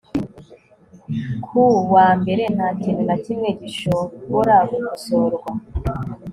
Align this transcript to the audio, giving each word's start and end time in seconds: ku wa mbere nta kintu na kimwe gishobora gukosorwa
ku 1.45 1.63
wa 1.93 2.07
mbere 2.19 2.43
nta 2.55 2.67
kintu 2.81 3.03
na 3.09 3.15
kimwe 3.23 3.49
gishobora 3.61 4.55
gukosorwa 4.69 5.49